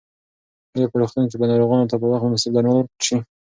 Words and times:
ایا 0.75 0.87
په 0.91 0.97
روغتون 1.01 1.23
کې 1.29 1.35
به 1.39 1.45
ناروغانو 1.51 1.89
ته 1.89 1.95
په 2.01 2.05
وخت 2.09 2.23
مناسب 2.25 2.51
درمل 2.53 2.75
ورکړل 2.77 3.01
شي؟ 3.07 3.17